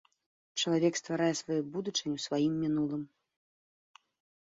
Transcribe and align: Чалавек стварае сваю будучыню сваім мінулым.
Чалавек 0.63 0.97
стварае 1.01 1.29
сваю 1.41 1.59
будучыню 1.77 2.25
сваім 2.27 2.53
мінулым. 2.65 3.09